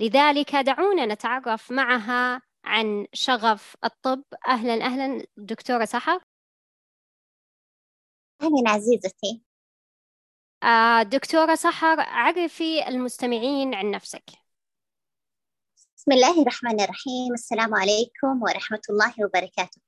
لذلك 0.00 0.56
دعونا 0.56 1.06
نتعرف 1.06 1.70
معها 1.70 2.42
عن 2.64 3.06
شغف 3.12 3.76
الطب. 3.84 4.22
أهلا 4.48 4.84
أهلا 4.84 5.26
دكتورة 5.36 5.84
سحر. 5.84 6.20
أهلا 8.42 8.70
عزيزتي. 8.70 9.42
آه 10.62 11.02
دكتورة 11.02 11.54
سحر 11.54 12.00
عرفي 12.00 12.88
المستمعين 12.88 13.74
عن 13.74 13.90
نفسك. 13.90 14.24
بسم 15.96 16.12
الله 16.12 16.42
الرحمن 16.42 16.80
الرحيم. 16.80 17.32
السلام 17.34 17.74
عليكم 17.74 18.42
ورحمة 18.42 18.82
الله 18.90 19.14
وبركاته. 19.24 19.80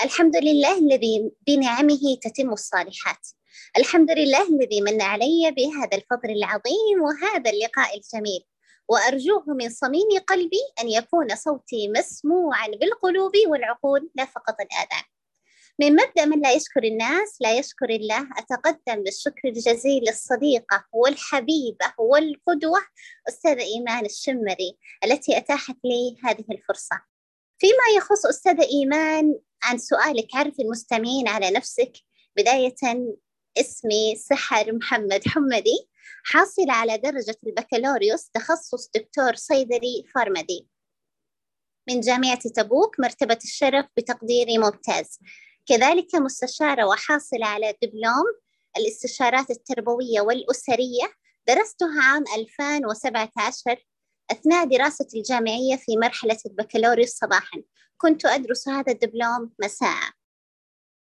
الحمد 0.00 0.36
لله 0.36 0.78
الذي 0.78 1.32
بنعمه 1.46 2.16
تتم 2.22 2.52
الصالحات. 2.52 3.28
الحمد 3.76 4.10
لله 4.10 4.42
الذي 4.42 4.80
من 4.80 5.02
علي 5.02 5.50
بهذا 5.56 5.96
الفضل 5.96 6.30
العظيم 6.30 7.02
وهذا 7.02 7.50
اللقاء 7.50 7.96
الجميل. 7.96 8.44
وأرجوه 8.88 9.44
من 9.46 9.70
صميم 9.70 10.08
قلبي 10.28 10.60
أن 10.80 10.88
يكون 10.88 11.36
صوتي 11.36 11.88
مسموعا 11.88 12.66
بالقلوب 12.68 13.32
والعقول 13.48 14.10
لا 14.14 14.24
فقط 14.24 14.54
الآذان. 14.60 15.04
من 15.78 15.92
مبدأ 15.92 16.24
من 16.24 16.40
لا 16.40 16.52
يشكر 16.52 16.84
الناس 16.84 17.36
لا 17.40 17.58
يشكر 17.58 17.90
الله 17.90 18.28
أتقدم 18.38 19.02
بالشكر 19.02 19.48
الجزيل 19.48 20.02
للصديقة 20.02 20.84
والحبيبة 20.92 21.92
والقدوة 21.98 22.80
أستاذة 23.28 23.62
إيمان 23.62 24.04
الشمري 24.04 24.78
التي 25.04 25.36
أتاحت 25.36 25.76
لي 25.84 26.16
هذه 26.24 26.44
الفرصة. 26.50 27.00
فيما 27.58 27.96
يخص 27.96 28.26
أستاذة 28.26 28.62
إيمان 28.62 29.38
عن 29.62 29.78
سؤالك 29.78 30.34
عرف 30.34 30.60
المستمعين 30.60 31.28
على 31.28 31.50
نفسك. 31.50 31.92
بداية 32.36 32.74
اسمي 33.58 34.16
سحر 34.16 34.72
محمد 34.72 35.28
حمدي. 35.28 35.88
حاصلة 36.24 36.72
على 36.72 36.98
درجة 36.98 37.36
البكالوريوس 37.46 38.30
تخصص 38.30 38.90
دكتور 38.94 39.34
صيدلي 39.34 40.04
فارمدي 40.14 40.68
من 41.88 42.00
جامعة 42.00 42.40
تبوك 42.40 43.00
مرتبة 43.00 43.38
الشرف 43.44 43.86
بتقديري 43.96 44.58
ممتاز. 44.58 45.18
كذلك 45.66 46.14
مستشارة 46.14 46.84
وحاصلة 46.84 47.46
على 47.46 47.74
دبلوم 47.82 48.24
الاستشارات 48.76 49.50
التربوية 49.50 50.20
والأسرية. 50.20 51.12
درستها 51.48 52.02
عام 52.02 52.24
2017 52.36 53.76
أثناء 54.30 54.64
دراستي 54.64 55.18
الجامعية 55.18 55.76
في 55.76 55.96
مرحلة 55.96 56.38
البكالوريوس 56.46 57.10
صباحا. 57.10 57.62
كنت 57.96 58.26
أدرس 58.26 58.68
هذا 58.68 58.92
الدبلوم 58.92 59.52
مساء. 59.62 60.21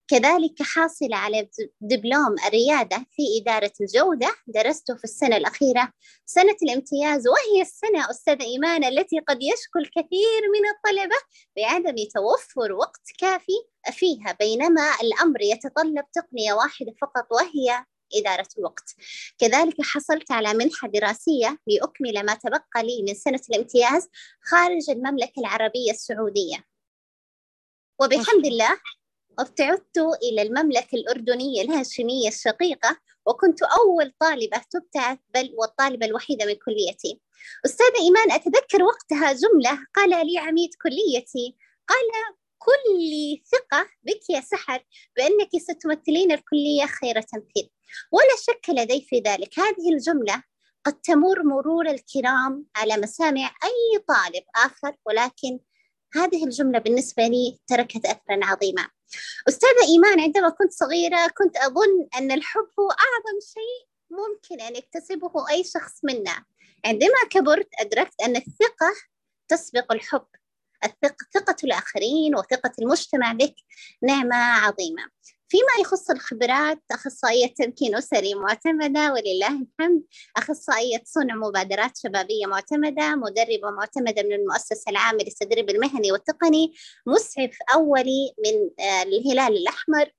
كذلك 0.09 0.63
حاصلة 0.63 1.17
على 1.17 1.49
دبلوم 1.81 2.35
الريادة 2.47 2.97
في 2.97 3.23
إدارة 3.41 3.73
الجودة 3.81 4.29
درسته 4.47 4.97
في 4.97 5.05
السنة 5.05 5.37
الأخيرة 5.37 5.93
سنة 6.27 6.57
الامتياز 6.63 7.29
وهي 7.29 7.63
السنة 7.63 8.11
أستاذ 8.11 8.43
إيمان 8.43 8.85
التي 8.85 9.19
قد 9.19 9.39
يشكو 9.43 9.79
الكثير 9.79 10.41
من 10.55 10.69
الطلبة 10.75 11.17
بعدم 11.57 11.95
توفر 12.15 12.73
وقت 12.73 13.03
كافي 13.19 13.53
فيها 13.93 14.37
بينما 14.41 14.93
الأمر 15.03 15.43
يتطلب 15.43 16.05
تقنية 16.15 16.53
واحدة 16.53 16.95
فقط 17.03 17.33
وهي 17.33 17.85
إدارة 18.15 18.49
الوقت. 18.59 18.95
كذلك 19.39 19.75
حصلت 19.83 20.33
على 20.33 20.55
منحة 20.55 20.89
دراسية 20.89 21.59
لأكمل 21.67 22.27
ما 22.27 22.35
تبقى 22.35 22.83
لي 22.83 23.03
من 23.03 23.15
سنة 23.15 23.41
الامتياز 23.51 24.09
خارج 24.43 24.91
المملكة 24.91 25.41
العربية 25.41 25.91
السعودية. 25.91 26.65
وبحمد 28.01 28.47
الله. 28.47 28.79
أبتعدت 29.39 29.99
إلى 30.23 30.43
المملكة 30.43 30.95
الأردنية 30.95 31.63
الهاشمية 31.63 32.29
الشقيقة 32.29 32.97
وكنت 33.27 33.63
أول 33.63 34.13
طالبة 34.21 34.63
تبتعث 34.71 35.19
بل 35.35 35.55
والطالبة 35.59 36.07
الوحيدة 36.07 36.47
من 36.47 36.55
كليتي. 36.55 37.21
أستاذة 37.67 38.01
إيمان 38.01 38.33
أتذكر 38.33 38.83
وقتها 38.83 39.33
جملة 39.33 39.79
قال 39.95 40.27
لي 40.27 40.39
عميد 40.39 40.71
كليتي 40.83 41.57
قال 41.89 42.37
كل 42.59 43.43
ثقة 43.53 43.87
بك 44.03 44.31
يا 44.31 44.41
سحر 44.41 44.85
بأنك 45.17 45.49
ستمثلين 45.57 46.33
الكلية 46.33 46.87
خير 46.87 47.21
تمثيل. 47.21 47.71
ولا 48.13 48.37
شك 48.47 48.71
لدي 48.71 49.01
في 49.01 49.19
ذلك. 49.19 49.59
هذه 49.59 49.93
الجملة 49.93 50.43
قد 50.85 51.01
تمر 51.01 51.43
مرور 51.43 51.87
الكرام 51.91 52.67
على 52.77 52.97
مسامع 52.97 53.55
أي 53.65 53.99
طالب 54.09 54.45
آخر 54.57 54.97
ولكن 55.07 55.59
هذه 56.15 56.45
الجملة 56.45 56.79
بالنسبة 56.79 57.27
لي 57.27 57.59
تركت 57.67 58.07
أثرا 58.07 58.41
عظيما. 58.43 58.89
أستاذة 59.49 59.89
إيمان 59.89 60.21
عندما 60.21 60.49
كنت 60.49 60.73
صغيرة 60.73 61.27
كنت 61.27 61.57
أظن 61.57 62.09
أن 62.19 62.33
الحب 62.33 62.69
هو 62.79 62.91
أعظم 62.91 63.41
شيء 63.55 63.89
ممكن 64.11 64.61
أن 64.61 64.77
يكتسبه 64.77 65.51
أي 65.51 65.65
شخص 65.65 66.05
منا. 66.05 66.45
عندما 66.85 67.19
كبرت 67.31 67.69
أدركت 67.81 68.21
أن 68.25 68.37
الثقة 68.37 68.95
تسبق 69.49 69.93
الحب. 69.93 70.27
الثقة 70.85 71.27
ثقة 71.35 71.57
الآخرين 71.65 72.37
وثقة 72.37 72.73
المجتمع 72.79 73.33
بك 73.33 73.55
نعمة 74.03 74.37
عظيمة. 74.37 75.03
فيما 75.49 75.81
يخص 75.81 76.11
الخبرات 76.11 76.83
أخصائية 76.93 77.47
تمكين 77.47 77.97
أسري 77.97 78.35
معتمدة 78.35 79.13
ولله 79.13 79.49
الحمد. 79.49 80.03
أخصائية 80.37 81.03
صنع 81.05 81.35
مبادرات 81.35 81.99
شبابية 81.99 82.47
معتمدة 82.47 83.17
مدربة 83.17 83.71
معتمدة 83.71 84.23
من 84.23 84.33
المؤسسة 84.33 84.91
العامة 84.91 85.19
للتدريب 85.19 85.71
المهني 85.71 86.13
والتقني 86.13 86.73
مسعف 87.07 87.59
أولي 87.75 88.35
من 88.45 88.85
آه، 88.85 89.03
الهلال 89.03 89.57
الأحمر. 89.57 90.11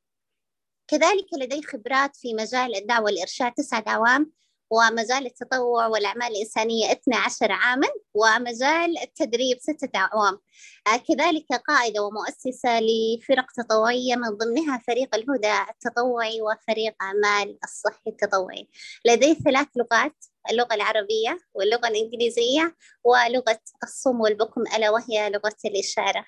كذلك 0.87 1.25
لدي 1.39 1.61
خبرات 1.61 2.15
في 2.15 2.33
مجال 2.33 2.75
الدعوة 2.75 3.03
والإرشاد 3.05 3.51
تسعة 3.53 3.83
أعوام 3.87 4.31
ومجال 4.69 5.25
التطوع 5.25 5.87
والأعمال 5.87 6.31
الإنسانية 6.31 6.91
12 6.91 7.51
عاما 7.51 7.87
ومجال 8.13 8.97
التدريب 9.03 9.57
ستة 9.59 9.89
أعوام. 9.95 10.39
آه، 10.87 10.97
كذلك 10.97 11.45
قائدة 11.67 12.03
ومؤسسة 12.03 12.79
لفرق 12.79 13.45
تطوعية 13.51 14.15
من 14.15 14.29
ضمنها 14.29 14.77
فريق 14.87 15.15
الهدى 15.15 15.53
التطوعي 15.69 16.41
وفريق 16.41 16.95
أعمال 17.01 17.57
الصحي 17.63 18.09
التطوعي. 18.11 18.69
لدي 19.05 19.35
ثلاث 19.35 19.67
لغات 19.75 20.15
اللغة 20.51 20.73
العربية 20.73 21.39
واللغة 21.53 21.87
الإنجليزية 21.87 22.75
ولغة 23.03 23.59
الصم 23.83 24.21
والبكم 24.21 24.61
ألا 24.75 24.89
وهي 24.89 25.29
لغة 25.29 25.57
الإشارة. 25.65 26.25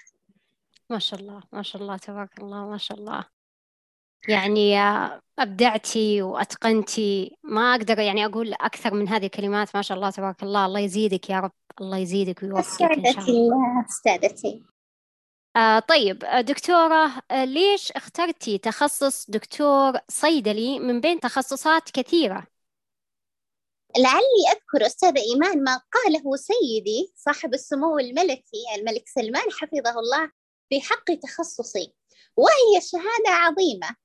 ما 0.89 0.99
شاء 0.99 1.19
الله 1.19 1.41
ما 1.51 1.63
شاء 1.63 1.81
الله 1.81 1.97
تبارك 1.97 2.39
الله 2.39 2.69
ما 2.69 2.77
شاء 2.77 2.97
الله. 2.97 3.38
يعني 4.27 4.79
أبدعتي 5.39 6.21
وأتقنتي. 6.21 7.37
ما 7.43 7.75
أقدر 7.75 7.99
يعني 7.99 8.25
أقول 8.25 8.53
أكثر 8.53 8.93
من 8.93 9.07
هذه 9.07 9.25
الكلمات 9.25 9.75
ما 9.75 9.81
شاء 9.81 9.97
الله 9.97 10.09
تبارك 10.09 10.43
الله. 10.43 10.65
الله 10.65 10.79
يزيدك 10.79 11.29
يا 11.29 11.39
رب. 11.39 11.51
الله 11.81 11.97
يزيدك 11.97 12.43
ويوفقك 12.43 12.81
إن 12.81 13.13
شاء 13.13 13.29
الله. 13.29 13.85
استاذتي 13.89 14.63
آه 15.55 15.79
طيب 15.79 16.19
دكتورة 16.39 17.23
آه 17.31 17.45
ليش 17.45 17.91
اخترتي 17.91 18.57
تخصص 18.57 19.29
دكتور 19.29 19.93
صيدلي 20.07 20.79
من 20.79 21.01
بين 21.01 21.19
تخصصات 21.19 21.89
كثيرة؟ 21.89 22.47
لعلي 23.97 24.43
أذكر 24.51 24.85
أستاذة 24.85 25.19
إيمان 25.19 25.63
ما 25.63 25.81
قاله 25.93 26.35
سيدي 26.35 27.13
صاحب 27.15 27.53
السمو 27.53 27.99
الملكي 27.99 28.63
الملك 28.77 29.03
سلمان 29.07 29.43
حفظه 29.51 29.99
الله 29.99 30.31
في 30.69 30.81
حق 30.81 31.13
تخصصي. 31.23 31.93
وهي 32.39 32.81
شهادة 32.81 33.29
عظيمة. 33.29 33.95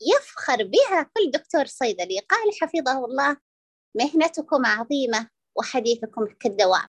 يفخر 0.00 0.56
بها 0.56 1.02
كل 1.02 1.30
دكتور 1.30 1.66
صيدلي. 1.66 2.18
قال 2.18 2.60
حفظه 2.60 3.04
الله 3.04 3.36
مهنتكم 3.94 4.66
عظيمة 4.66 5.28
وحديثكم 5.56 6.26
كالدواء 6.40 6.86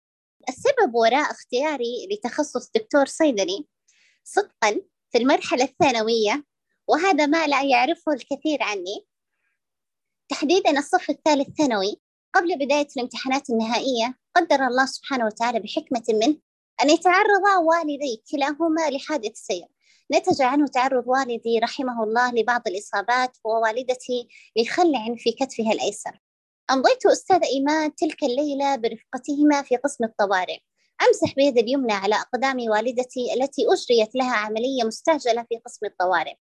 السبب 0.48 0.94
وراء 0.94 1.30
اختياري 1.30 2.08
لتخصص 2.10 2.70
دكتور 2.74 3.06
صيدلي 3.06 3.66
صدقا 4.24 4.80
في 5.12 5.18
المرحلة 5.18 5.64
الثانوية 5.64 6.44
وهذا 6.88 7.26
ما 7.26 7.46
لا 7.46 7.62
يعرفه 7.62 8.12
الكثير 8.12 8.62
عني. 8.62 9.06
تحديدا 10.28 10.78
الصف 10.78 11.10
الثالث 11.10 11.48
ثانوي 11.58 12.00
قبل 12.34 12.58
بداية 12.58 12.88
الامتحانات 12.96 13.50
النهائية 13.50 14.18
قدر 14.36 14.66
الله 14.66 14.86
سبحانه 14.86 15.26
وتعالى 15.26 15.60
بحكمة 15.60 16.04
منه 16.08 16.38
أن 16.82 16.90
يتعرض 16.90 17.42
والدي 17.64 18.22
كلاهما 18.30 18.90
لحادث 18.90 19.36
سير. 19.36 19.75
نتج 20.12 20.42
عنه 20.42 20.66
تعرض 20.66 21.04
والدي 21.06 21.58
رحمه 21.58 22.04
الله 22.04 22.32
لبعض 22.32 22.62
الإصابات 22.66 23.36
ووالدتي 23.44 24.28
لخلع 24.56 25.14
في 25.16 25.32
كتفها 25.32 25.72
الأيسر. 25.72 26.20
أمضيت 26.70 27.06
أستاذ 27.06 27.44
إيمان 27.44 27.94
تلك 27.94 28.22
الليلة 28.22 28.76
برفقتهما 28.76 29.62
في 29.62 29.76
قسم 29.76 30.04
الطوارئ. 30.04 30.58
أمسح 31.08 31.34
بيدي 31.34 31.60
اليمنى 31.60 31.92
على 31.92 32.14
أقدام 32.14 32.56
والدتي 32.68 33.34
التي 33.34 33.62
أجريت 33.68 34.14
لها 34.14 34.36
عملية 34.36 34.84
مستعجلة 34.84 35.42
في 35.48 35.56
قسم 35.66 35.86
الطوارئ. 35.86 36.34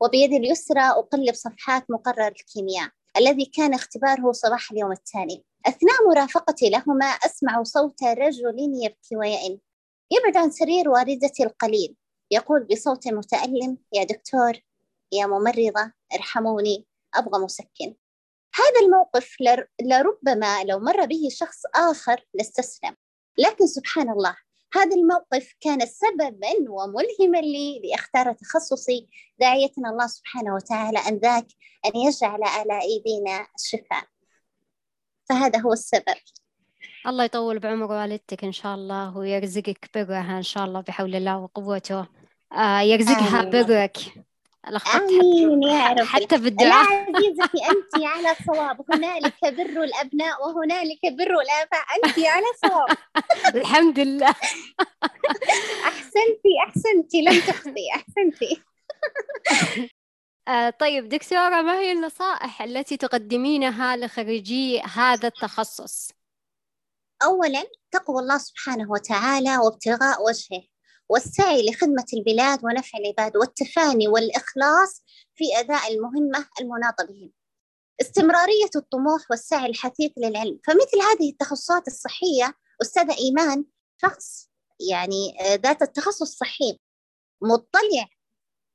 وبيدي 0.00 0.36
اليسرى 0.36 0.80
أقلب 0.80 1.34
صفحات 1.34 1.90
مقرر 1.90 2.28
الكيمياء 2.28 2.90
الذي 3.16 3.44
كان 3.44 3.74
اختباره 3.74 4.32
صباح 4.32 4.72
اليوم 4.72 4.92
التالي. 4.92 5.44
أثناء 5.66 6.08
مرافقتي 6.08 6.70
لهما 6.70 7.06
أسمع 7.06 7.62
صوت 7.62 8.02
رجل 8.04 8.56
يبكي 8.84 9.16
ويئن. 9.16 9.58
يبعد 10.10 10.36
عن 10.36 10.50
سرير 10.50 10.88
والدتي 10.88 11.42
القليل. 11.42 11.96
يقول 12.32 12.64
بصوت 12.64 13.08
متألم 13.08 13.78
يا 13.92 14.04
دكتور 14.04 14.52
يا 15.12 15.26
ممرضة 15.26 15.92
ارحموني 16.14 16.86
أبغى 17.14 17.44
مسكن. 17.44 17.94
هذا 18.54 18.80
الموقف 18.82 19.36
لربما 19.82 20.64
لو 20.64 20.78
مر 20.78 21.06
به 21.06 21.28
شخص 21.30 21.62
آخر 21.74 22.26
لاستسلم. 22.34 22.96
لكن 23.38 23.66
سبحان 23.66 24.10
الله 24.10 24.36
هذا 24.74 24.96
الموقف 24.96 25.54
كان 25.60 25.86
سببا 25.86 26.70
وملهما 26.70 27.38
لي 27.38 27.80
لأختار 27.84 28.32
تخصصي. 28.32 29.08
داعية 29.40 29.72
الله 29.78 30.06
سبحانه 30.06 30.54
وتعالى 30.54 30.98
أن 30.98 31.16
ذاك 31.18 31.46
أن 31.86 32.00
يجعل 32.00 32.42
على 32.42 32.80
أيدينا 32.82 33.46
الشفاء 33.54 34.04
فهذا 35.28 35.60
هو 35.60 35.72
السبب. 35.72 36.16
الله 37.06 37.24
يطول 37.24 37.58
بعمر 37.58 37.92
والدتك 37.92 38.44
إن 38.44 38.52
شاء 38.52 38.74
الله 38.74 39.16
ويرزقك 39.16 39.90
برها 39.94 40.38
إن 40.38 40.42
شاء 40.42 40.64
الله 40.64 40.80
بحول 40.80 41.14
الله 41.14 41.38
وقوته. 41.38 42.21
آه 42.52 42.82
آمين. 43.40 43.50
برك 43.50 43.96
آمين 44.94 45.62
يا 45.62 45.88
رب. 45.88 46.06
حتى 46.06 46.38
بالدعاء 46.38 47.10
لا 47.10 47.18
عزيزتي 47.18 47.58
أنت 47.72 48.04
على 48.04 48.36
صواب. 48.46 48.92
هنالك 48.92 49.34
بر 49.44 49.84
الأبناء 49.84 50.42
وهنالك 50.46 51.00
بر 51.04 51.40
الآباء. 51.40 51.84
أنت 52.04 52.18
على 52.18 52.46
صواب. 52.64 52.96
الحمد 53.62 53.98
لله. 53.98 54.34
أحسنتي 55.84 56.52
أحسنتي 56.68 57.22
لم 57.22 57.40
تخطي 57.40 57.90
أحسنتي 57.96 58.62
آه 60.48 60.70
طيب 60.70 61.08
دكتورة 61.08 61.62
ما 61.62 61.78
هي 61.80 61.92
النصائح 61.92 62.62
التي 62.62 62.96
تقدمينها 62.96 63.96
لخريجي 63.96 64.80
هذا 64.80 65.28
التخصص؟ 65.28 66.10
أولا 67.24 67.64
تقوى 67.92 68.20
الله 68.22 68.38
سبحانه 68.38 68.90
وتعالى 68.90 69.58
وابتغاء 69.58 70.22
وجهه. 70.22 70.71
والسعي 71.12 71.70
لخدمة 71.70 72.06
البلاد 72.12 72.64
ونفع 72.64 72.98
العباد 72.98 73.36
والتفاني 73.36 74.08
والإخلاص 74.08 75.02
في 75.34 75.44
أداء 75.58 75.94
المهمة 75.94 76.48
المناطة 76.60 77.04
بهم. 77.04 77.32
استمرارية 78.00 78.70
الطموح 78.76 79.30
والسعي 79.30 79.66
الحثيث 79.66 80.12
للعلم. 80.16 80.60
فمثل 80.66 81.00
هذه 81.10 81.30
التخصصات 81.30 81.86
الصحية 81.86 82.54
أستاذة 82.82 83.18
إيمان 83.18 83.64
شخص 84.02 84.50
يعني 84.90 85.36
ذات 85.42 85.82
التخصص 85.82 86.22
الصحي 86.22 86.78
مطلع 87.42 88.08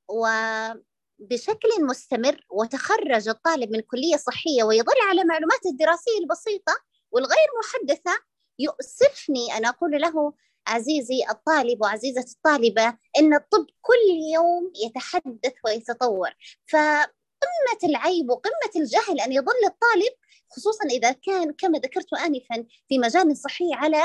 وبشكل 0.09 1.69
مستمر 1.79 2.45
وتخرج 2.49 3.29
الطالب 3.29 3.71
من 3.71 3.81
كلية 3.81 4.17
صحية 4.17 4.63
ويظل 4.63 5.01
على 5.09 5.23
معلوماته 5.23 5.69
الدراسية 5.69 6.19
البسيطة 6.21 6.73
والغير 7.11 7.47
محدثة 7.59 8.19
يؤسفني 8.59 9.57
أن 9.57 9.65
أقول 9.65 9.91
له 9.91 10.33
عزيزي 10.67 11.25
الطالب 11.29 11.81
وعزيزة 11.81 12.25
الطالبة 12.35 12.97
إن 13.19 13.33
الطب 13.33 13.65
كل 13.81 14.33
يوم 14.33 14.71
يتحدث 14.85 15.53
ويتطور. 15.65 16.29
فقمة 16.67 17.81
العيب 17.83 18.29
وقمة 18.29 18.71
الجهل 18.75 19.19
أن 19.19 19.31
يظل 19.31 19.65
الطالب 19.65 20.13
خصوصا 20.49 20.85
إذا 20.85 21.11
كان 21.11 21.53
كما 21.53 21.79
ذكرت 21.79 22.13
آنفا 22.13 22.65
في 22.89 22.99
مجال 22.99 23.37
صحي 23.37 23.73
على 23.73 24.03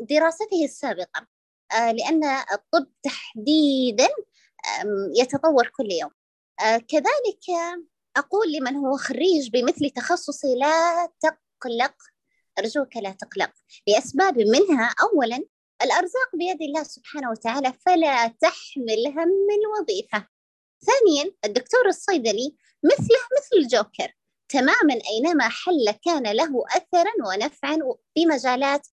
دراسته 0.00 0.64
السابقة. 0.64 1.26
آه، 1.72 1.92
لأن 1.92 2.24
الطب 2.24 2.86
تحديدا 3.02 4.08
يتطور 5.16 5.68
كل 5.68 5.92
يوم. 5.92 6.10
آه، 6.60 6.76
كذلك 6.76 7.78
أقول 8.16 8.52
لمن 8.52 8.76
هو 8.76 8.96
خريج 8.96 9.50
بمثل 9.50 9.90
تخصصي 9.90 10.54
لا 10.54 11.08
تقلق 11.20 11.94
أرجوك 12.58 12.96
لا 12.96 13.10
تقلق. 13.10 13.50
لأسباب 13.86 14.38
منها 14.38 14.94
أولا 15.02 15.44
الأرزاق 15.84 16.30
بيد 16.34 16.62
الله 16.62 16.82
سبحانه 16.82 17.30
وتعالى 17.30 17.72
فلا 17.86 18.26
تحمل 18.26 19.06
هم 19.06 19.46
الوظيفة. 19.60 20.26
ثانيا 20.86 21.34
الدكتور 21.44 21.86
الصيدلي 21.86 22.56
مثله 22.84 23.18
مثل 23.38 23.56
الجوكر. 23.56 24.16
تماما 24.48 24.94
أينما 25.10 25.48
حل 25.48 25.90
كان 26.04 26.32
له 26.32 26.64
أثرا 26.76 27.12
ونفعا 27.28 27.78
في 28.14 28.26
مجالات 28.26 28.86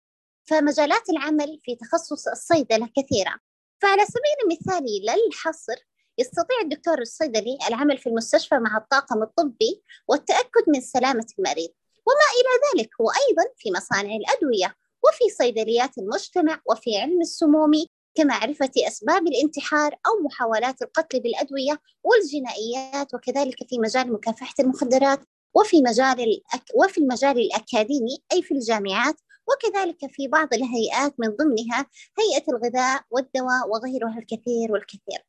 فمجالات 0.45 1.09
العمل 1.09 1.59
في 1.63 1.75
تخصص 1.75 2.27
الصيدلة 2.27 2.89
كثيرة. 2.97 3.39
فعلى 3.81 4.05
سبيل 4.05 4.37
المثال 4.43 4.85
للحصر 5.01 5.75
يستطيع 6.17 6.61
الدكتور 6.63 7.01
الصيدلي 7.01 7.57
العمل 7.67 7.97
في 7.97 8.09
المستشفى 8.09 8.55
مع 8.55 8.77
الطاقم 8.77 9.23
الطبي 9.23 9.83
والتأكد 10.07 10.63
من 10.67 10.81
سلامة 10.81 11.25
المريض. 11.39 11.69
وما 12.07 12.27
إلى 12.39 12.81
ذلك 12.81 12.89
وأيضا 12.99 13.53
في 13.57 13.71
مصانع 13.71 14.15
الأدوية. 14.15 14.75
وفي 15.03 15.29
صيدليات 15.37 15.97
المجتمع 15.97 16.61
وفي 16.65 16.97
علم 16.97 17.21
السموم 17.21 17.71
كمعرفة 18.15 18.71
أسباب 18.77 19.27
الانتحار 19.27 19.93
أو 19.93 20.23
محاولات 20.25 20.81
القتل 20.81 21.19
بالأدوية 21.19 21.81
والجنائيات 22.03 23.13
وكذلك 23.13 23.67
في 23.69 23.79
مجال 23.79 24.13
مكافحة 24.13 24.53
المخدرات 24.59 25.19
وفي 25.53 25.81
مجال 25.81 26.19
الأك... 26.19 26.63
وفي 26.75 26.97
المجال 26.97 27.39
الأكاديمي 27.39 28.17
أي 28.33 28.41
في 28.41 28.53
الجامعات 28.53 29.15
وكذلك 29.47 30.11
في 30.11 30.27
بعض 30.27 30.53
الهيئات 30.53 31.13
من 31.19 31.27
ضمنها 31.27 31.85
هيئة 32.19 32.43
الغذاء 32.49 33.01
والدواء 33.11 33.69
وغيرها 33.69 34.19
الكثير 34.19 34.71
والكثير. 34.71 35.25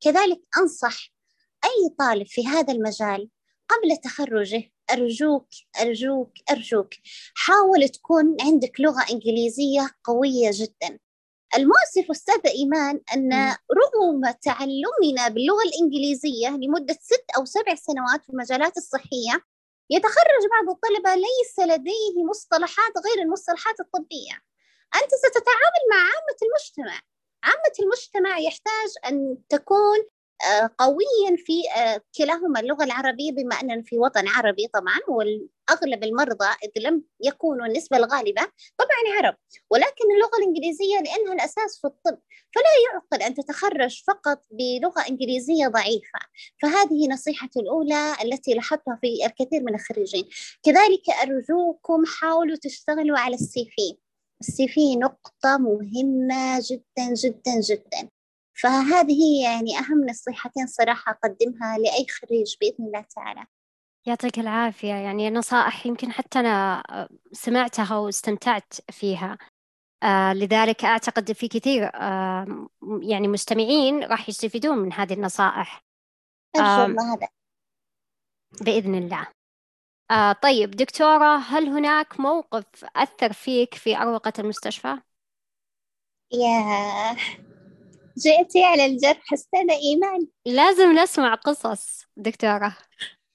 كذلك 0.00 0.40
أنصح 0.58 1.12
أي 1.64 1.94
طالب 1.98 2.26
في 2.26 2.46
هذا 2.46 2.72
المجال 2.72 3.30
قبل 3.68 3.96
تخرجه 3.96 4.62
أرجوك 4.90 5.48
أرجوك 5.80 6.32
أرجوك. 6.50 6.90
حاول 7.34 7.88
تكون 7.88 8.36
عندك 8.40 8.80
لغة 8.80 9.04
إنجليزية 9.10 9.90
قوية 10.04 10.50
جدا. 10.52 10.98
المؤسف 11.56 12.10
أستاذة 12.10 12.50
إيمان 12.50 13.00
أن 13.14 13.32
رغم 13.52 14.30
تعلمنا 14.42 15.28
باللغة 15.28 15.62
الإنجليزية 15.62 16.48
لمدة 16.48 16.98
ست 17.02 17.24
أو 17.36 17.44
سبع 17.44 17.74
سنوات 17.74 18.24
في 18.24 18.30
المجالات 18.30 18.76
الصحية 18.76 19.44
يتخرج 19.90 20.42
بعض 20.50 20.76
الطلبة 20.76 21.14
ليس 21.14 21.58
لديه 21.58 22.24
مصطلحات 22.30 22.92
غير 23.06 23.24
المصطلحات 23.24 23.80
الطبية. 23.80 24.34
أنت 24.94 25.10
ستتعامل 25.14 25.82
مع 25.90 25.96
عامة 25.96 26.38
المجتمع. 26.42 27.00
عامة 27.44 27.74
المجتمع 27.80 28.38
يحتاج 28.38 28.90
أن 29.06 29.38
تكون 29.48 29.98
قويا 30.78 31.36
في 31.36 31.62
آه، 31.76 32.00
كلاهما 32.18 32.60
اللغة 32.60 32.84
العربية 32.84 33.32
بما 33.32 33.54
أننا 33.62 33.82
في 33.82 33.98
وطن 33.98 34.28
عربي 34.28 34.66
طبعا 34.74 34.98
والأغلب 35.08 36.04
المرضى 36.04 36.46
إذ 36.64 36.82
لم 36.82 37.02
يكونوا 37.20 37.66
النسبة 37.66 37.96
الغالبة 37.96 38.42
طبعا 38.78 39.16
عرب. 39.18 39.36
ولكن 39.70 40.04
اللغة 40.14 40.38
الإنجليزية 40.38 40.96
لأنها 41.00 41.32
الأساس 41.32 41.80
في 41.80 41.86
الطب 41.86 42.18
فلا 42.54 42.72
يعقل 42.92 43.22
أن 43.22 43.34
تتخرج 43.34 44.02
فقط 44.06 44.42
بلغة 44.50 45.08
إنجليزية 45.08 45.66
ضعيفة. 45.68 46.18
فهذه 46.62 47.08
نصيحتي 47.08 47.60
الأولى 47.60 48.14
التي 48.24 48.54
لاحظتها 48.54 48.98
في 49.00 49.26
الكثير 49.26 49.62
من 49.62 49.74
الخريجين. 49.74 50.24
كذلك 50.62 51.10
أرجوكم 51.22 52.04
حاولوا 52.06 52.56
تشتغلوا 52.62 53.18
على 53.18 53.34
السي 53.34 53.68
في. 53.70 53.98
السي 54.40 54.68
في 54.68 54.96
نقطة 54.96 55.58
مهمة 55.58 56.60
جدا 56.70 57.14
جدا 57.14 57.60
جدا. 57.60 58.13
فهذه 58.54 59.42
يعني 59.44 59.78
أهم 59.78 60.06
نصيحتين 60.10 60.66
صراحة 60.66 61.12
أقدمها 61.12 61.78
لأي 61.78 62.06
خريج 62.08 62.54
بإذن 62.60 62.86
الله 62.86 63.00
تعالى. 63.16 63.46
يعطيك 64.06 64.38
العافية. 64.38 64.94
يعني 64.94 65.30
نصائح 65.30 65.86
يمكن 65.86 66.12
حتى 66.12 66.40
أنا 66.40 66.82
آه، 66.90 67.08
سمعتها 67.32 67.96
واستمتعت 67.96 68.74
فيها. 68.90 69.38
آه 70.02 70.32
لذلك 70.32 70.84
أعتقد 70.84 71.32
في 71.32 71.48
كثير 71.48 71.90
آه 71.94 72.68
يعني 73.02 73.28
مستمعين 73.28 74.04
راح 74.04 74.28
يستفيدون 74.28 74.78
من 74.78 74.92
هذه 74.92 75.14
النصائح. 75.14 75.84
الله 76.56 77.14
هذا. 77.14 77.28
بإذن 78.60 78.94
الله. 78.94 79.26
آه 80.10 80.32
طيب 80.32 80.70
دكتورة 80.70 81.36
هل 81.36 81.68
هناك 81.68 82.20
موقف 82.20 82.84
أثر 82.96 83.32
فيك 83.32 83.74
في 83.74 83.96
أروقة 83.96 84.32
المستشفى؟ 84.38 84.98
يا 86.32 87.16
جئتي 88.18 88.64
على 88.64 88.86
الجرح 88.86 89.32
استاذة 89.32 89.72
إيمان. 89.72 90.26
لازم 90.46 90.92
نسمع 90.92 91.34
قصص 91.34 92.02
دكتورة. 92.16 92.76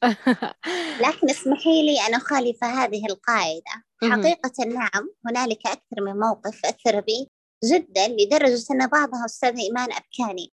لكن 1.05 1.29
اسمحي 1.29 1.81
لي 1.81 2.01
أن 2.07 2.13
أخالف 2.13 2.63
هذه 2.63 3.05
القاعدة. 3.05 3.83
حقيقة 4.03 4.65
نعم 4.65 5.09
هنالك 5.25 5.67
أكثر 5.67 6.01
من 6.01 6.19
موقف 6.19 6.65
أثر 6.65 6.99
بي 6.99 7.29
جدا 7.63 8.07
لدرجة 8.07 8.65
أن 8.71 8.87
بعضها 8.87 9.25
أستاذة 9.25 9.59
إيمان 9.59 9.89
أبكاني. 9.91 10.53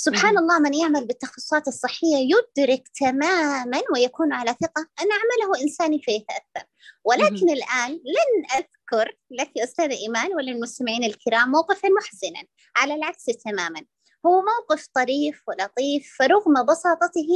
سبحان 0.00 0.38
الله 0.38 0.58
من 0.58 0.74
يعمل 0.74 1.06
بالتخصصات 1.06 1.68
الصحية 1.68 2.16
يدرك 2.16 2.88
تماما 3.00 3.82
ويكون 3.94 4.32
على 4.32 4.50
ثقة 4.50 4.80
أن 5.00 5.06
عمله 5.12 5.62
إنساني 5.62 6.02
فيتأثر 6.02 6.68
ولكن 7.04 7.50
الآن 7.50 7.90
لن 7.90 8.62
أذكر 8.92 9.16
لك 9.30 9.58
أستاذة 9.58 9.96
إيمان 9.96 10.34
وللمستمعين 10.34 11.04
الكرام 11.04 11.50
موقفا 11.50 11.88
محزنا 11.88 12.44
على 12.76 12.94
العكس 12.94 13.24
تماما. 13.24 13.80
هو 14.26 14.42
موقف 14.42 14.86
طريف 14.94 15.42
ولطيف 15.48 16.16
فرغم 16.18 16.66
بساطته 16.66 17.28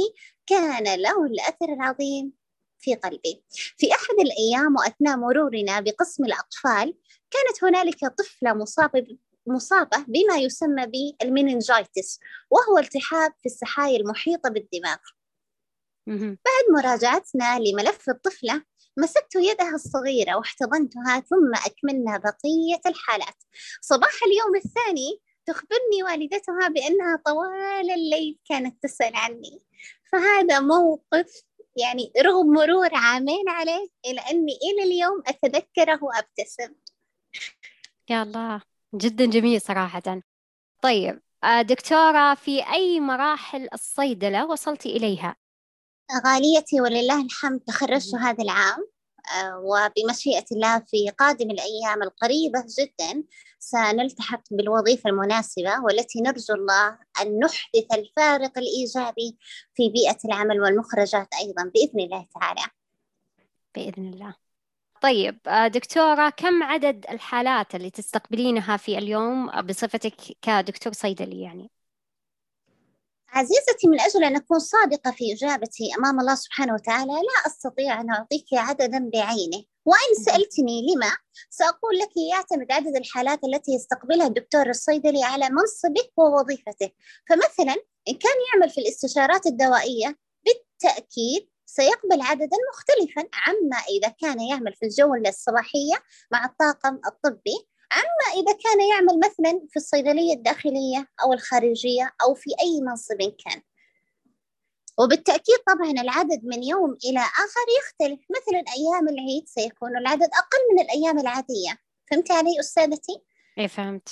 كان 0.47 0.99
له 1.01 1.25
الأثر 1.25 1.73
العظيم 1.73 2.33
في 2.79 2.95
قلبي. 2.95 3.43
في 3.77 3.91
أحد 3.91 4.19
الأيام 4.19 4.75
وأثناء 4.75 5.17
مرورنا 5.17 5.79
بقسم 5.79 6.25
الأطفال 6.25 6.97
كانت 7.31 7.63
هنالك 7.63 7.99
طفلة 7.99 8.53
مصابة 8.53 9.17
مصابة 9.47 9.97
بما 10.07 10.37
يسمى 10.37 10.85
بالمينينجايتس 10.87 12.19
وهو 12.49 12.77
التهاب 12.77 13.33
في 13.41 13.45
السحايا 13.45 13.97
المحيطة 13.97 14.49
بالدماغ. 14.49 14.97
بعد 16.45 16.83
مراجعتنا 16.83 17.59
لملف 17.59 18.09
الطفلة 18.09 18.63
مسكت 18.97 19.35
يدها 19.35 19.75
الصغيرة 19.75 20.35
واحتضنتها 20.35 21.19
ثم 21.19 21.51
أكملنا 21.65 22.17
بقية 22.17 22.81
الحالات. 22.85 23.43
صباح 23.81 24.13
اليوم 24.25 24.55
الثاني 24.55 25.19
تخبرني 25.45 26.03
والدتها 26.03 26.67
بأنها 26.67 27.21
طوال 27.25 27.91
الليل 27.91 28.39
كانت 28.49 28.83
تسأل 28.83 29.15
عني. 29.15 29.61
فهذا 30.11 30.59
موقف 30.59 31.43
يعني 31.75 32.11
رغم 32.21 32.47
مرور 32.47 32.89
عامين 32.93 33.49
عليه 33.49 33.87
إلى 34.05 34.21
أني 34.21 34.57
إلى 34.71 34.83
اليوم 34.83 35.23
أتذكره 35.27 35.99
وأبتسم. 36.03 36.75
يا 38.09 38.23
الله 38.23 38.61
جدا 38.95 39.25
جميل 39.25 39.61
صراحة. 39.61 40.21
طيب 40.81 41.21
آه، 41.43 41.61
دكتورة 41.61 42.35
في 42.35 42.73
أي 42.73 42.99
مراحل 42.99 43.67
الصيدلة 43.73 44.45
وصلتي 44.45 44.97
إليها؟ 44.97 45.35
غاليتي 46.25 46.81
ولله 46.81 47.21
الحمد 47.25 47.59
تخرجت 47.59 48.15
هذا 48.15 48.43
العام 48.43 48.87
آه، 49.35 49.59
وبمشيئة 49.59 50.45
الله 50.51 50.79
في 50.79 51.09
قادم 51.09 51.51
الأيام 51.51 52.03
القريبة 52.03 52.63
جدا 52.79 53.23
سنلتحق 53.59 54.41
بالوظيفة 54.51 55.09
المناسبة 55.09 55.79
والتي 55.83 56.21
نرجو 56.21 56.53
الله 56.53 56.97
أن 57.21 57.39
نحدث 57.39 57.93
الفارق 57.93 58.57
الإيجابي 58.57 59.37
في 59.75 59.89
بيئة 59.89 60.17
العمل 60.25 60.61
والمخرجات 60.61 61.27
أيضا 61.41 61.63
بإذن 61.63 61.99
الله 61.99 62.25
تعالى. 62.35 62.61
بإذن 63.75 64.13
الله. 64.13 64.35
طيب 65.01 65.39
آه، 65.47 65.67
دكتورة 65.67 66.29
كم 66.29 66.63
عدد 66.63 67.05
الحالات 67.09 67.75
اللي 67.75 67.89
تستقبلينها 67.89 68.77
في 68.77 68.97
اليوم؟ 68.97 69.61
بصفتك 69.61 70.15
كدكتور 70.41 70.93
صيدلي 70.93 71.41
يعني؟ 71.41 71.69
عزيزتي 73.33 73.87
من 73.87 74.01
أجل 74.01 74.23
أن 74.23 74.35
أكون 74.35 74.59
صادقة 74.59 75.11
في 75.11 75.33
إجابتي 75.33 75.89
أمام 75.97 76.19
الله 76.19 76.35
سبحانه 76.35 76.73
وتعالى 76.73 77.11
لا 77.11 77.51
أستطيع 77.51 78.01
أن 78.01 78.09
أعطيك 78.09 78.45
عددا 78.53 79.09
بعينه. 79.13 79.63
وإن 79.85 80.25
سألتني 80.25 80.81
لما 80.81 81.11
سأقول 81.49 81.97
لك 81.97 82.09
يعتمد 82.31 82.71
عدد 82.71 82.95
الحالات 82.95 83.39
التي 83.43 83.71
يستقبلها 83.71 84.27
الدكتور 84.27 84.69
الصيدلي 84.69 85.23
على 85.23 85.49
منصبه 85.49 86.09
ووظيفته. 86.17 86.91
فمثلا 87.29 87.75
إن 88.07 88.13
كان 88.13 88.37
يعمل 88.53 88.69
في 88.69 88.81
الاستشارات 88.81 89.45
الدوائية 89.45 90.17
بالتأكيد 90.45 91.49
سيقبل 91.65 92.21
عددا 92.21 92.57
مختلفا 92.73 93.29
عما 93.33 93.77
إذا 93.89 94.07
كان 94.21 94.41
يعمل 94.41 94.73
في 94.73 94.85
الجولة 94.85 95.29
الصباحية 95.29 95.95
مع 96.31 96.45
الطاقم 96.45 96.99
الطبي 97.07 97.67
عما 97.93 98.41
إذا 98.41 98.57
كان 98.63 98.81
يعمل 98.89 99.19
مثلا 99.19 99.67
في 99.69 99.75
الصيدلية 99.75 100.33
الداخلية 100.33 101.07
أو 101.23 101.33
الخارجية 101.33 102.11
أو 102.23 102.33
في 102.33 102.49
أي 102.61 102.81
منصب 102.81 103.17
كان. 103.45 103.61
وبالتأكيد 104.99 105.57
طبعا 105.67 105.91
العدد 105.91 106.41
من 106.43 106.63
يوم 106.63 106.97
إلى 107.05 107.19
آخر 107.19 107.65
يختلف. 107.79 108.19
مثلا 108.29 108.63
أيام 108.77 109.09
العيد 109.09 109.47
سيكون 109.47 109.97
العدد 109.97 110.29
أقل 110.33 110.73
من 110.73 110.79
الأيام 110.81 111.19
العادية. 111.19 111.77
فهمت 112.11 112.31
علي 112.31 112.59
أستاذتي؟ 112.59 113.21
إيه 113.57 113.67
فهمت. 113.67 114.09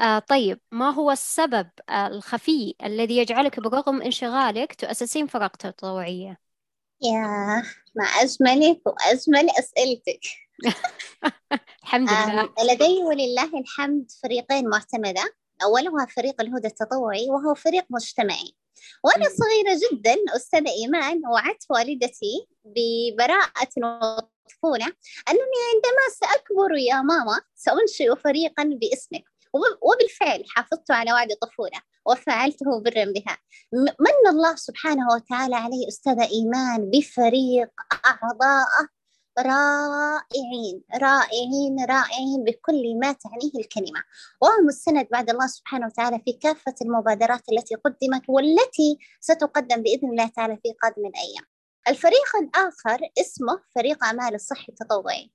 آه 0.00 0.18
طيب 0.18 0.60
ما 0.70 0.90
هو 0.90 1.10
السبب 1.10 1.70
آه 1.88 2.06
الخفي 2.06 2.74
الذي 2.84 3.16
يجعلك 3.16 3.60
برغم 3.60 4.02
انشغالك 4.02 4.74
تؤسسين 4.74 5.26
فرق 5.26 5.56
تطوعية؟ 5.56 6.38
يا 7.02 7.62
مع 7.94 8.22
أجملك 8.22 8.80
وأجمل 8.86 9.50
أسئلتك. 9.58 10.20
الحمد 11.84 12.08
لله. 12.08 12.48
لدي 12.72 13.02
ولله 13.02 13.58
الحمد 13.60 14.10
فريقين 14.22 14.68
معتمدة. 14.68 15.34
أولها 15.62 16.06
فريق 16.06 16.40
الهدى 16.40 16.66
التطوعي 16.68 17.26
وهو 17.30 17.54
فريق 17.54 17.84
مجتمعي. 17.90 18.54
وأنا 19.04 19.24
صغيرة 19.28 19.80
جدا 19.92 20.16
أستاذة 20.36 20.70
إيمان 20.70 21.22
وعدت 21.26 21.66
والدتي 21.70 22.46
ببراءة 22.64 23.68
وطفولة 23.76 24.86
أنني 25.28 25.60
عندما 25.74 26.04
سأكبر 26.20 26.76
يا 26.76 27.00
ماما 27.02 27.40
سأنشئ 27.54 28.16
فريقا 28.16 28.64
باسمك. 28.64 29.24
وبالفعل 29.82 30.44
حافظت 30.48 30.90
على 30.90 31.12
وعد 31.12 31.30
الطفولة 31.30 31.80
وفعلته 32.06 32.80
برا 32.80 33.04
بها. 33.04 33.38
من 33.72 34.28
الله 34.30 34.56
سبحانه 34.56 35.08
وتعالى 35.14 35.56
علي 35.56 35.88
أستاذة 35.88 36.28
إيمان 36.30 36.90
بفريق 36.90 37.70
أعضاء 38.06 38.86
رائعين 39.38 40.82
رائعين 40.94 41.84
رائعين 41.84 42.44
بكل 42.44 42.98
ما 42.98 43.12
تعنيه 43.12 43.52
الكلمة. 43.64 44.02
وهو 44.42 44.62
مستند 44.68 45.08
بعد 45.12 45.30
الله 45.30 45.46
سبحانه 45.46 45.86
وتعالى 45.86 46.20
في 46.24 46.32
كافة 46.32 46.74
المبادرات 46.82 47.42
التي 47.52 47.74
قدمت 47.74 48.22
والتي 48.28 48.98
ستقدم 49.20 49.82
بإذن 49.82 50.10
الله 50.10 50.26
تعالى 50.26 50.58
في 50.62 50.72
قادم 50.82 51.06
الأيام. 51.06 51.44
الفريق 51.88 52.36
الآخر 52.42 53.00
اسمه 53.20 53.60
فريق 53.74 54.04
أعمال 54.04 54.34
الصحي 54.34 54.66
التطوعي. 54.68 55.32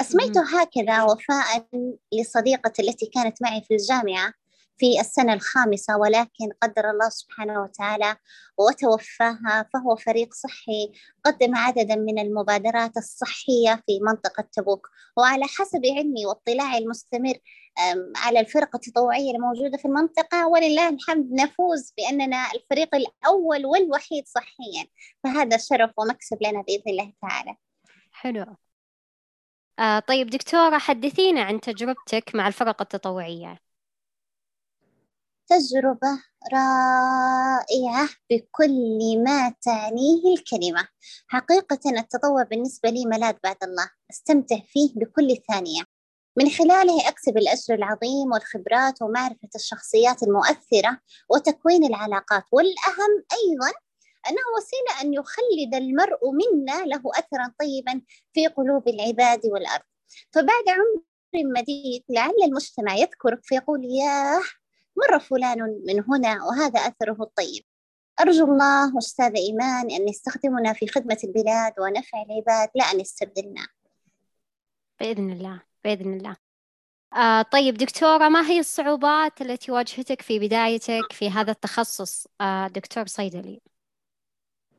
أسميته 0.00 0.60
هكذا 0.60 1.02
وفاء 1.02 1.68
لصديقة 2.12 2.72
التي 2.80 3.06
كانت 3.06 3.42
معي 3.42 3.62
في 3.62 3.74
الجامعة 3.74 4.32
في 4.80 5.00
السنة 5.00 5.32
الخامسة 5.32 5.96
ولكن 5.96 6.48
قدر 6.62 6.90
الله 6.90 7.08
سبحانه 7.08 7.62
وتعالى 7.62 8.16
وتوفاها 8.58 9.68
فهو 9.72 9.96
فريق 9.96 10.34
صحي 10.34 10.92
قدم 11.24 11.56
عددا 11.56 11.96
من 11.96 12.18
المبادرات 12.18 12.96
الصحية 12.96 13.82
في 13.86 14.00
منطقة 14.02 14.48
تبوك. 14.52 14.88
وعلى 15.16 15.44
حسب 15.44 15.80
علمي 15.96 16.26
واطلاعي 16.26 16.78
المستمر 16.78 17.34
على 18.16 18.40
الفرق 18.40 18.76
التطوعية 18.76 19.30
الموجودة 19.30 19.78
في 19.78 19.84
المنطقة 19.84 20.46
ولله 20.46 20.88
الحمد 20.88 21.32
نفوز 21.32 21.92
بأننا 21.96 22.46
الفريق 22.54 22.94
الأول 22.94 23.66
والوحيد 23.66 24.24
صحيا. 24.26 24.86
فهذا 25.24 25.56
شرف 25.56 25.90
ومكسب 25.98 26.38
لنا 26.40 26.62
بإذن 26.62 26.82
الله 26.86 27.12
تعالى. 27.22 27.56
حلو. 28.12 28.56
آه 29.78 29.98
طيب 29.98 30.30
دكتورة 30.30 30.78
حدثينا 30.78 31.42
عن 31.42 31.60
تجربتك 31.60 32.34
مع 32.34 32.48
الفرق 32.48 32.82
التطوعية. 32.82 33.69
تجربة 35.50 36.22
رائعة 36.52 38.08
بكل 38.30 39.22
ما 39.24 39.54
تعنيه 39.62 40.34
الكلمة. 40.34 40.88
حقيقة 41.28 41.80
التطوع 41.86 42.42
بالنسبة 42.42 42.90
لي 42.90 43.06
ملاذ 43.06 43.34
بعد 43.44 43.56
الله. 43.62 43.90
أستمتع 44.10 44.56
فيه 44.66 44.90
بكل 44.94 45.36
ثانية. 45.48 45.82
من 46.36 46.50
خلاله 46.50 47.08
أكسب 47.08 47.36
الأجر 47.36 47.74
العظيم 47.74 48.32
والخبرات 48.32 49.02
ومعرفة 49.02 49.48
الشخصيات 49.54 50.22
المؤثرة 50.22 50.98
وتكوين 51.30 51.84
العلاقات. 51.84 52.44
والأهم 52.52 53.12
أيضا 53.32 53.72
أنه 54.30 54.42
وسيلة 54.56 55.00
أن 55.02 55.14
يخلد 55.14 55.74
المرء 55.74 56.30
منا 56.30 56.84
له 56.84 57.02
أثرا 57.14 57.52
طيبا 57.60 58.02
في 58.32 58.46
قلوب 58.46 58.88
العباد 58.88 59.40
والأرض. 59.46 59.84
فبعد 60.32 60.64
عمر 60.68 61.02
مديد 61.60 62.04
لعل 62.08 62.34
المجتمع 62.44 62.96
يذكرك 62.96 63.40
فيقول 63.42 63.84
ياه 63.84 64.42
مر 65.00 65.18
فلان 65.18 65.82
من 65.86 66.04
هنا 66.08 66.44
وهذا 66.44 66.80
أثره 66.80 67.22
الطيب. 67.22 67.64
أرجو 68.20 68.44
الله 68.44 68.98
أستاذ 68.98 69.36
إيمان 69.36 69.90
أن 69.90 70.08
يستخدمنا 70.08 70.72
في 70.72 70.88
خدمة 70.88 71.18
البلاد 71.24 71.72
ونفع 71.80 72.22
العباد 72.22 72.68
لا 72.74 72.84
أن 72.84 73.00
يستبدلنا. 73.00 73.66
بإذن 75.00 75.30
الله 75.30 75.62
بإذن 75.84 76.14
الله. 76.14 76.36
آه 77.14 77.42
طيب 77.42 77.74
دكتورة 77.74 78.28
ما 78.28 78.48
هي 78.48 78.58
الصعوبات 78.58 79.40
التي 79.40 79.72
واجهتك 79.72 80.22
في 80.22 80.38
بدايتك 80.38 81.12
في 81.12 81.30
هذا 81.30 81.50
التخصص؟ 81.50 82.26
آه 82.40 82.68
دكتور 82.68 83.06
صيدلي؟ 83.06 83.60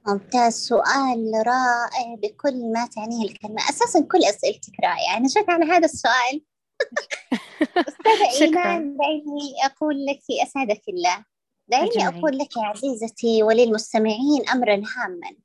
ممتاز. 0.08 0.54
سؤال 0.54 1.32
رائع 1.48 2.16
بكل 2.16 2.72
ما 2.74 2.88
تعنيه 2.88 3.26
الكلمة. 3.26 3.70
أساسا 3.70 4.02
كل 4.12 4.24
أسئلتك 4.24 4.74
رائعة. 4.84 5.18
أنا 5.18 5.28
جيت 5.28 5.50
على 5.50 5.66
هذا 5.66 5.86
السؤال. 5.86 6.42
أستاذة 7.90 8.42
إيمان 8.42 8.98
دعيني 8.98 9.54
أقول 9.66 10.06
لك 10.06 10.22
أسعدك 10.44 10.82
الله. 10.90 11.26
دعيني 11.68 12.08
أقول 12.08 12.38
لك 12.38 12.58
يا 12.58 12.62
عزيزتي 12.62 13.44
وللمستمعين 13.44 14.50
أمرا 14.50 14.74
هاما. 14.74 15.36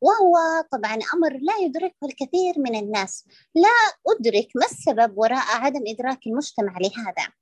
وهو 0.00 0.36
طبعا 0.72 0.98
أمر 1.14 1.32
لا 1.32 1.56
يدركه 1.60 2.04
الكثير 2.04 2.54
من 2.56 2.74
الناس. 2.76 3.24
لا 3.54 3.68
أدرك 4.08 4.48
ما 4.54 4.66
السبب 4.66 5.18
وراء 5.18 5.44
عدم 5.48 5.82
إدراك 5.86 6.26
المجتمع 6.26 6.78
لهذا. 6.78 7.32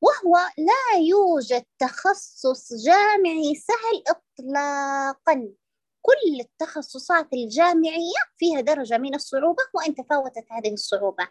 وهو 0.00 0.36
لا 0.58 0.98
يوجد 0.98 1.64
تخصص 1.78 2.72
جامعي 2.74 3.54
سهل 3.54 4.02
إطلاقا. 4.08 5.48
كل 6.02 6.40
التخصصات 6.40 7.32
الجامعية 7.32 8.20
فيها 8.36 8.60
درجة 8.60 8.98
من 8.98 9.14
الصعوبة 9.14 9.62
وإن 9.74 9.94
تفاوتت 9.94 10.44
هذه 10.50 10.72
الصعوبة. 10.72 11.28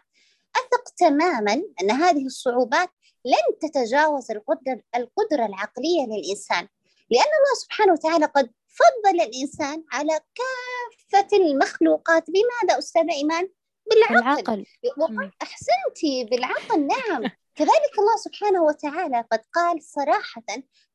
أثق 0.56 0.94
تماما 0.96 1.62
أن 1.82 1.90
هذه 1.90 2.26
الصعوبات 2.26 2.88
لن 3.24 3.58
تتجاوز 3.60 4.30
القدرة, 4.30 4.80
القدرة 4.96 5.46
العقلية 5.46 6.06
للإنسان 6.06 6.68
لأن 7.10 7.32
الله 7.40 7.54
سبحانه 7.64 7.92
وتعالى 7.92 8.26
قد 8.26 8.50
فضل 8.68 9.20
الإنسان 9.20 9.84
على 9.92 10.20
كافة 10.34 11.36
المخلوقات. 11.36 12.24
بماذا 12.30 12.78
أستاذة 12.78 13.12
إيمان؟ 13.12 13.48
بالعقل, 13.90 14.66
بالعقل. 14.82 15.30
أحسنتي 15.42 16.24
بالعقل. 16.24 16.86
نعم. 16.86 17.22
كذلك 17.54 17.98
الله 17.98 18.16
سبحانه 18.24 18.62
وتعالى 18.62 19.24
قد 19.32 19.40
قال 19.52 19.82
صراحة 19.82 20.42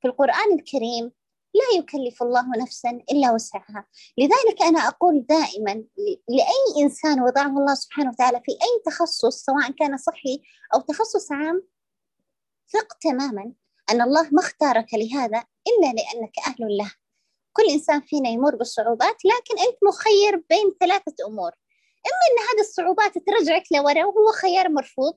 في 0.01 0.08
القرآن 0.08 0.54
الكريم 0.54 1.12
لا 1.53 1.77
يكلف 1.77 2.24
الله 2.24 2.51
نفسا 2.58 2.89
إلا 2.89 3.32
وسعها. 3.32 3.88
لذلك 4.18 4.62
أنا 4.62 4.88
أقول 4.88 5.25
دائما 5.29 5.74
لأي 6.29 6.84
إنسان 6.84 7.22
وضعه 7.22 7.48
الله 7.48 7.75
سبحانه 7.75 8.10
وتعالى 8.10 8.41
في 8.46 8.51
أي 8.51 8.82
تخصص 8.86 9.46
سواء 9.46 9.72
كان 9.72 9.98
صحي 9.98 10.41
أو 10.74 10.82
تخصص 10.82 11.32
عام 11.32 11.63
ثق 12.74 12.94
تماما 13.01 13.53
أن 13.91 14.01
الله 14.01 14.29
ما 14.32 14.39
اختارك 14.39 14.94
لهذا 14.94 15.44
إلا 15.68 15.88
لأنك 15.88 16.34
أهل 16.48 16.77
له. 16.77 16.91
كل 17.53 17.63
إنسان 17.70 18.01
فينا 18.01 18.29
يمر 18.29 18.56
بالصعوبات 18.56 19.15
لكن 19.25 19.60
أنت 19.68 19.77
مخير 19.88 20.44
بين 20.50 20.75
ثلاثة 20.79 21.27
أمور. 21.27 21.51
إما 22.08 22.24
أن 22.32 22.48
هذه 22.50 22.62
الصعوبات 22.62 23.13
ترجعك 23.18 23.63
لورا 23.72 24.06
وهو 24.06 24.32
خيار 24.41 24.70
مرفوض 24.70 25.13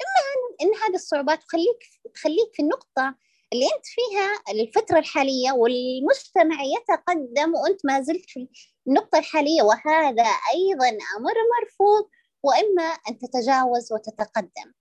إما 0.00 0.56
أن 0.62 0.82
هذه 0.82 0.94
الصعوبات 0.94 1.42
تخليك 1.42 1.78
تخليك 2.14 2.50
في 2.54 2.62
النقطة 2.62 3.14
اللي 3.52 3.64
أنت 3.64 3.86
فيها 3.86 4.54
الفترة 4.54 4.98
الحالية 4.98 5.52
والمجتمع 5.52 6.56
يتقدم 6.62 7.54
وأنت 7.54 7.86
ما 7.86 8.00
زلت 8.00 8.24
في 8.28 8.48
النقطة 8.86 9.18
الحالية 9.18 9.62
وهذا 9.62 10.26
أيضا 10.54 10.88
أمر 10.88 11.34
مرفوض 11.60 12.08
وإما 12.42 12.82
أن 12.82 13.18
تتجاوز 13.18 13.92
وتتقدم. 13.92 14.72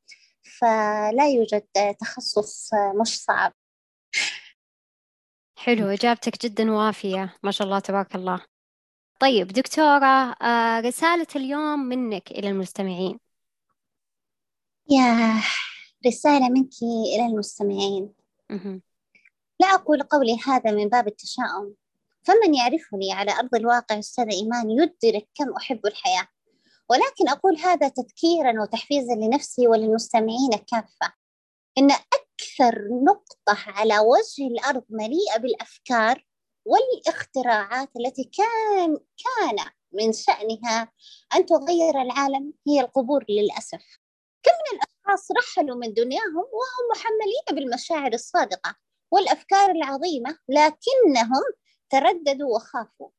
فلا 0.60 1.30
يوجد 1.30 1.68
تخصص 2.00 2.70
مش 3.02 3.20
صعب. 3.22 3.54
حلو 5.58 5.88
إجابتك 5.88 6.46
جدا 6.46 6.72
وافية. 6.72 7.38
ما 7.44 7.52
شاء 7.52 7.68
الله 7.68 7.80
تبارك 7.80 8.16
الله. 8.16 8.46
طيب 9.20 9.48
دكتورة 9.48 10.36
آه، 10.42 10.80
رسالة 10.80 11.28
اليوم 11.36 11.80
منك 11.80 12.32
إلى 12.32 12.50
المستمعين. 12.50 13.20
يا 14.90 15.34
رسالة 16.08 16.50
منك 16.50 16.74
إلى 17.16 17.26
المستمعين. 17.26 18.19
لا 19.60 19.68
أقول 19.68 20.04
قولي 20.04 20.38
هذا 20.46 20.72
من 20.72 20.90
باب 20.90 21.08
التشاؤم. 21.08 21.76
فمن 22.24 22.56
يعرفني 22.56 23.14
على 23.14 23.32
أرض 23.32 23.56
الواقع 23.56 24.00
أستاذ 24.00 24.26
إيمان 24.32 24.70
يدرك 24.70 25.28
كم 25.36 25.54
أحب 25.58 25.86
الحياة. 25.86 26.28
ولكن 26.90 27.30
أقول 27.30 27.58
هذا 27.58 27.88
تذكيرا 27.88 28.62
وتحفيزا 28.62 29.16
لنفسي 29.16 29.68
وللمستمعين 29.68 30.50
كافة. 30.72 31.14
إن 31.78 31.92
أكثر 31.92 32.88
نقطة 33.04 33.58
على 33.68 34.00
وجه 34.00 34.48
الأرض 34.48 34.84
مليئة 34.90 35.38
بالأفكار 35.38 36.26
والاختراعات 36.66 37.90
التي 38.00 38.24
كان 38.24 38.98
كان 38.98 39.66
من 39.92 40.14
شأنها 40.14 40.92
أن 41.36 41.46
تغير 41.46 42.02
العالم 42.02 42.54
هي 42.68 42.82
القبور 42.82 43.26
للأسف. 43.30 44.00
كم 44.44 44.52
من 44.52 44.78
الأشخاص 44.78 44.99
رحلوا 45.38 45.76
من 45.76 45.94
دنياهم 45.94 46.38
وهم 46.38 46.86
محملين 46.92 47.44
بالمشاعر 47.52 48.14
الصادقة 48.14 48.76
والأفكار 49.12 49.72
العظيمة 49.72 50.38
لكنهم 50.50 51.44
ترددوا 51.90 52.56
وخافوا. 52.56 53.10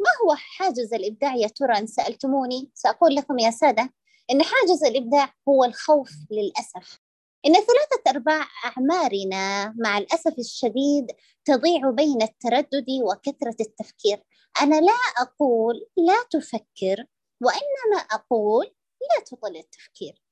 ما 0.00 0.10
هو 0.24 0.34
حاجز 0.34 0.94
الإبداع 0.94 1.34
يا 1.34 1.48
ترى 1.48 1.78
إن 1.78 1.86
سألتموني. 1.86 2.70
سأقول 2.74 3.14
لكم 3.14 3.38
يا 3.38 3.50
سادة 3.50 3.90
إن 4.30 4.42
حاجز 4.42 4.84
الإبداع 4.84 5.34
هو 5.48 5.64
الخوف 5.64 6.10
للأسف. 6.30 7.00
إن 7.46 7.54
ثلاثة 7.54 8.10
أرباع 8.10 8.46
أعمارنا 8.64 9.74
مع 9.78 9.98
الأسف 9.98 10.38
الشديد 10.38 11.06
تضيع 11.44 11.90
بين 11.90 12.22
التردد 12.22 12.86
وكثرة 13.02 13.56
التفكير. 13.60 14.22
أنا 14.62 14.80
لا 14.80 14.98
أقول 15.18 15.86
لا 15.96 16.22
تفكر 16.30 17.06
وإنما 17.42 18.00
أقول 18.12 18.66
لا 19.00 19.24
تطل 19.24 19.56
التفكير. 19.56 20.22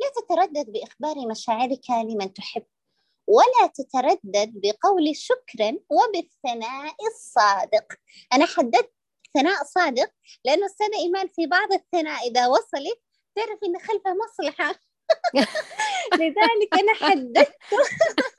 لا 0.00 0.10
تتردد 0.16 0.72
بإخبار 0.72 1.28
مشاعرك 1.28 1.90
لمن 1.90 2.32
تحب 2.34 2.64
ولا 3.28 3.72
تتردد 3.74 4.52
بقول 4.54 5.16
شكرا 5.16 5.78
وبالثناء 5.90 6.94
الصادق. 7.14 7.92
أنا 8.32 8.46
حددت 8.46 8.92
ثناء 9.34 9.64
صادق 9.64 10.10
لأنه 10.44 10.66
السنة 10.66 10.98
إيمان 10.98 11.28
في 11.28 11.46
بعض 11.46 11.72
الثناء 11.72 12.28
إذا 12.28 12.46
وصلت 12.46 13.00
تعرف 13.36 13.58
إن 13.64 13.78
خلفه 13.78 14.14
مصلحة. 14.14 14.74
لذلك 16.20 16.74
أنا 16.74 16.94
حددت. 16.94 17.52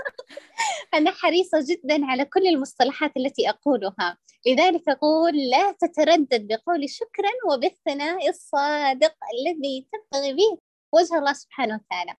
أنا 0.94 1.12
حريصة 1.12 1.66
جدا 1.70 2.06
على 2.06 2.26
كل 2.26 2.48
المصطلحات 2.48 3.12
التي 3.18 3.50
أقولها. 3.50 4.18
لذلك 4.48 4.90
أقول 4.90 5.50
لا 5.50 5.72
تتردد 5.72 6.48
بقول 6.48 6.90
شكرا 6.90 7.32
وبالثناء 7.52 8.30
الصادق 8.30 9.16
الذي 9.34 9.88
تبتغي 9.94 10.34
به 10.34 10.69
وجه 10.94 11.18
الله 11.18 11.34
سبحانه 11.34 11.76
وتعالى. 11.86 12.16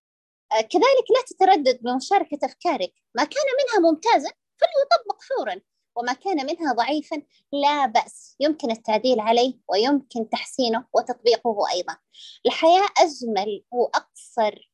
آه، 0.51 0.61
كذلك 0.61 1.07
لا 1.15 1.21
تتردد 1.27 1.81
بمشاركة 1.81 2.39
أفكارك. 2.43 2.93
ما 3.15 3.23
كان 3.23 3.43
منها 3.59 3.91
ممتازا 3.91 4.29
فليطبق 4.57 5.21
فورا 5.21 5.61
وما 5.95 6.13
كان 6.13 6.45
منها 6.45 6.73
ضعيفا 6.73 7.21
لا 7.53 7.85
بأس. 7.85 8.35
يمكن 8.39 8.71
التعديل 8.71 9.19
عليه 9.19 9.59
ويمكن 9.67 10.29
تحسينه 10.29 10.85
وتطبيقه 10.93 11.69
أيضا. 11.71 11.97
الحياة 12.45 12.87
أجمل 12.97 13.63
وأقصر 13.71 14.71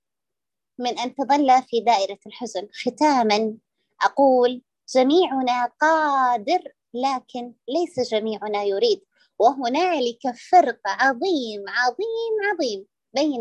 من 0.79 0.99
أن 0.99 1.15
تظل 1.15 1.63
في 1.63 1.79
دائرة 1.79 2.19
الحزن. 2.27 2.67
ختاما 2.85 3.57
أقول 4.01 4.61
جميعنا 4.95 5.65
قادر 5.81 6.59
لكن 6.93 7.53
ليس 7.67 7.99
جميعنا 8.11 8.63
يريد. 8.63 9.01
وهنالك 9.39 10.35
فرق 10.51 10.79
عظيم 10.85 11.63
عظيم 11.67 12.33
عظيم. 12.53 12.85
بين 13.17 13.39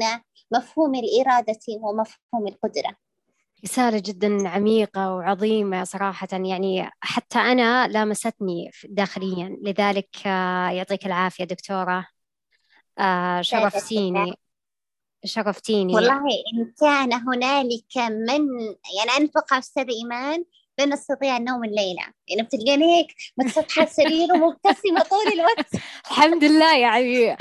مفهوم 0.52 0.94
الإرادة 0.94 1.58
ومفهوم 1.68 2.48
القدرة. 2.48 2.96
رسالة 3.64 4.02
جدا 4.04 4.48
عميقة 4.48 5.14
وعظيمة 5.14 5.84
صراحة 5.84 6.28
يعني 6.32 6.90
حتى 7.00 7.38
أنا 7.38 7.88
لامستني 7.88 8.70
داخليا. 8.84 9.58
لذلك 9.62 10.26
آه، 10.26 10.70
يعطيك 10.70 11.06
العافية 11.06 11.44
دكتورة. 11.44 12.06
آه، 12.98 13.40
شرفتيني. 13.40 14.34
شرفتيني. 15.24 15.94
والله 15.94 16.18
إن 16.18 16.72
كان 16.80 17.12
هنالك 17.12 17.96
من 17.96 18.48
يعني 18.96 19.10
أنا 19.16 19.24
أتوقع 19.24 19.58
أستاذ 19.58 19.86
إيمان 19.90 20.44
لن 20.78 20.92
نستطيع 20.92 21.36
النوم 21.36 21.64
الليلة. 21.64 22.02
يعني 22.28 22.42
بتلقاني 22.42 22.96
هيك 22.96 23.14
متسطحة 23.38 23.82
السرير 23.82 24.32
ومبتسمة 24.32 25.00
طول 25.00 25.32
الوقت. 25.32 25.74
الحمد 26.10 26.44
لله 26.44 26.78
يعني 26.78 27.36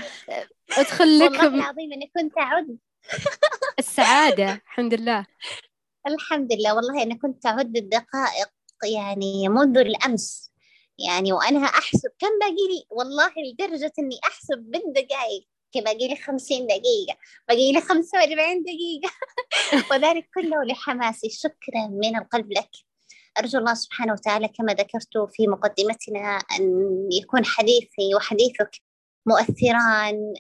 ادخل 0.72 1.20
لك 1.20 1.32
والله 1.32 1.56
العظيم 1.56 1.94
إني 1.94 2.12
كنت 2.18 2.38
أعد. 2.38 2.78
السعادة 3.80 4.54
الحمد 4.54 4.94
لله. 4.94 5.26
الحمد 6.08 6.54
لله 6.54 6.76
والله 6.76 7.04
أنا 7.04 7.16
كنت 7.16 7.46
أعد 7.46 7.78
الدقائق 7.78 8.50
يعني 8.84 9.50
منذ 9.50 9.78
الأمس. 9.78 10.52
يعني 11.00 11.34
وأنا 11.34 11.66
أحسب 11.66 12.10
كم 12.20 12.40
باقي 12.40 12.68
لي؟ 12.70 12.86
والله 12.90 13.32
لدرجة 13.38 13.94
إني 14.00 14.20
أحسب 14.24 14.58
بالدقائق 14.58 15.48
باقي 15.76 16.08
لي 16.08 16.16
50 16.16 16.68
دقيقة 16.68 17.18
باقي 17.48 17.72
لي 17.72 17.82
45 17.82 18.64
دقيقة. 18.64 19.12
وذلك 19.92 20.30
كله 20.36 20.64
لحماسي. 20.64 21.30
شكرا 21.30 21.88
من 21.88 22.18
القلب 22.18 22.52
لك. 22.52 22.70
أرجو 23.40 23.60
الله 23.60 23.74
سبحانه 23.74 24.14
وتعالى 24.14 24.48
كما 24.48 24.74
ذكرت 24.74 25.18
في 25.34 25.48
مقدمتنا 25.48 26.40
أن 26.60 26.70
يكون 27.12 27.46
حديثي 27.46 28.16
وحديثك 28.16 28.72
مؤثران 29.26 30.34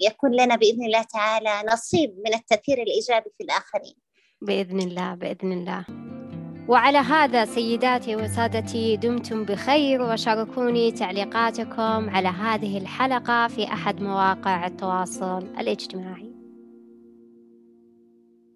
يكون 0.00 0.30
لنا 0.30 0.56
بإذن 0.56 0.84
الله 0.84 1.02
تعالى 1.02 1.50
نصيب 1.72 2.10
من 2.26 2.34
التأثير 2.34 2.82
الإيجابي 2.82 3.30
في 3.38 3.44
الآخرين. 3.44 3.94
بإذن 4.42 4.80
الله 4.80 5.14
بإذن 5.14 5.52
الله. 5.52 5.84
وعلى 6.68 6.98
هذا 6.98 7.44
سيداتي 7.44 8.16
وسادتي 8.16 8.96
دمتم 8.96 9.44
بخير 9.44 10.02
وشاركوني 10.02 10.92
تعليقاتكم 10.92 12.10
على 12.10 12.28
هذه 12.28 12.78
الحلقة 12.78 13.48
في 13.48 13.64
أحد 13.64 14.00
مواقع 14.00 14.66
التواصل 14.66 15.38
الاجتماعي. 15.58 16.29